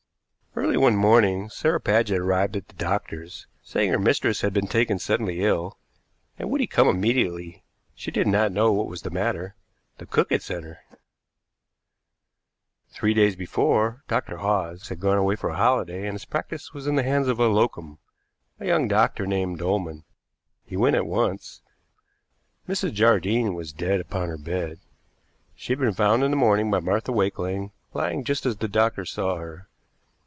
Early 0.53 0.75
one 0.75 0.97
morning 0.97 1.49
Sarah 1.49 1.79
Paget 1.79 2.19
arrived 2.19 2.57
at 2.57 2.67
the 2.67 2.75
doctor's, 2.75 3.47
saying 3.63 3.89
her 3.91 3.97
mistress 3.97 4.41
had 4.41 4.53
been 4.53 4.67
taken 4.67 4.99
suddenly 4.99 5.45
ill, 5.45 5.77
and 6.37 6.49
would 6.51 6.59
he 6.59 6.67
come 6.67 6.89
immediately. 6.89 7.63
She 7.95 8.11
did 8.11 8.27
not 8.27 8.51
know 8.51 8.69
what 8.73 8.89
was 8.89 9.01
the 9.01 9.09
matter. 9.09 9.55
The 9.97 10.05
cook 10.05 10.29
had 10.29 10.41
sent 10.41 10.65
her. 10.65 10.79
Three 12.89 13.13
days 13.13 13.37
before 13.37 14.03
Dr. 14.09 14.37
Hawes 14.37 14.89
had 14.89 14.99
gone 14.99 15.17
away 15.17 15.37
for 15.37 15.51
a 15.51 15.55
holiday, 15.55 16.05
and 16.05 16.15
his 16.15 16.25
practice 16.25 16.73
was 16.73 16.85
in 16.85 16.95
the 16.95 17.03
hands 17.03 17.29
of 17.29 17.39
a 17.39 17.47
locum, 17.47 17.99
a 18.59 18.65
young 18.67 18.89
doctor 18.89 19.25
named 19.25 19.59
Dolman. 19.59 20.03
He 20.65 20.75
went 20.75 20.97
at 20.97 21.07
once. 21.07 21.61
Mrs. 22.67 22.91
Jardine 22.93 23.53
was 23.53 23.71
dead 23.71 24.01
upon 24.01 24.27
her 24.27 24.37
bed. 24.37 24.79
She 25.55 25.71
had 25.71 25.79
been 25.79 25.93
found 25.93 26.23
in 26.25 26.29
the 26.31 26.37
morning 26.37 26.69
by 26.69 26.81
Martha 26.81 27.13
Wakeling 27.13 27.71
lying 27.93 28.25
just 28.25 28.45
as 28.45 28.57
the 28.57 28.67
doctor 28.67 29.05
saw 29.05 29.37
her. 29.37 29.67